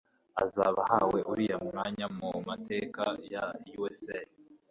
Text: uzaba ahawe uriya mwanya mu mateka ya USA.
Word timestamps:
uzaba 0.45 0.79
ahawe 0.85 1.19
uriya 1.31 1.57
mwanya 1.67 2.05
mu 2.17 2.29
mateka 2.47 3.03
ya 3.33 3.43
USA. 3.83 4.19